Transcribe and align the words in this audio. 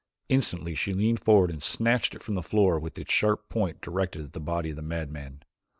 Instantly 0.29 0.73
she 0.73 0.95
leaned 0.95 1.19
forward 1.23 1.51
and 1.51 1.61
snatched 1.61 2.15
it 2.15 2.23
from 2.23 2.33
the 2.33 2.41
floor 2.41 2.79
with 2.79 2.97
its 2.97 3.13
sharp 3.13 3.47
point 3.49 3.81
directed 3.81 4.23
at 4.23 4.33
the 4.33 4.39
body 4.39 4.71
of 4.71 4.75
the 4.77 4.81
madman. 4.81 5.43